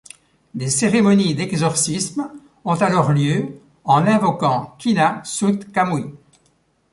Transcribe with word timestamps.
Des 0.55 0.71
cérémonies 0.71 1.35
d'exorcisme 1.35 2.31
ont 2.65 2.73
alors 2.73 3.11
lieu 3.11 3.59
en 3.83 4.07
invoquant 4.07 4.73
Kina-sut-kamuy. 4.79 6.05